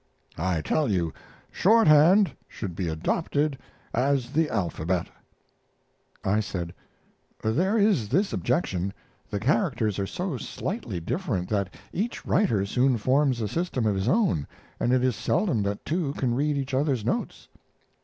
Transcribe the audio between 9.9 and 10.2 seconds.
are